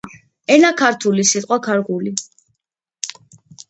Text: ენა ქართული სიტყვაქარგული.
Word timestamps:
ენა 0.55 0.71
ქართული 0.79 1.27
სიტყვაქარგული. 1.33 2.19